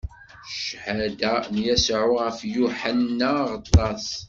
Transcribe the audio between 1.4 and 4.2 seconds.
n Yasuɛ ɣef Yuḥenna Aɣeṭṭaṣ.